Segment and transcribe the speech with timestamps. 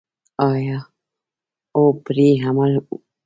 [0.51, 0.77] آیا
[1.75, 2.95] او پرې عمل وشي؟